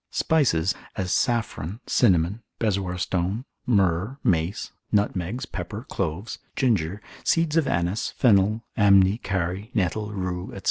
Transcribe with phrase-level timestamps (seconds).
[0.09, 8.09] spices, as saffron, cinnamon, bezoar stone, myrrh, mace, nutmegs, pepper, cloves, ginger, seeds of annis,
[8.17, 10.59] fennel, amni, cari, nettle, rue, &c.